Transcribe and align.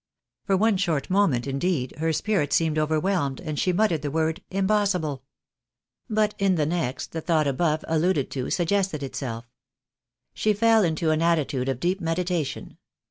For 0.45 0.57
one 0.57 0.77
short 0.77 1.11
moment 1.11 1.45
indeed 1.45 1.93
her 1.99 2.11
spirit 2.11 2.53
seemed 2.53 2.79
overwhelmed, 2.79 3.39
and 3.39 3.59
she 3.59 3.71
muttered 3.71 4.01
the 4.01 4.09
word" 4.09 4.41
impossible!" 4.49 5.21
But 6.19 6.33
in 6.39 6.55
the 6.55 6.65
next 6.65 7.11
the 7.11 7.21
thought 7.21 7.45
above 7.45 7.85
alluded 7.87 8.31
to 8.31 8.49
suggested 8.49 9.03
itself. 9.03 9.47
She 10.33 10.53
fell 10.53 10.83
into 10.83 11.11
an 11.11 11.21
attitude 11.21 11.69
of 11.69 11.79
deep 11.79 12.01
medi 12.01 12.23
tation. 12.23 12.77